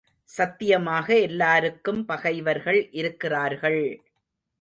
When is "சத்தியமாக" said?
0.29-1.07